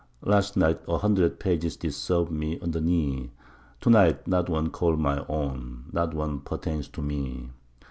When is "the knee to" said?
2.71-3.91